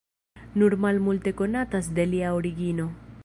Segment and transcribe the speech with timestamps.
[0.61, 2.89] Nur malmulte konatas de lia origino.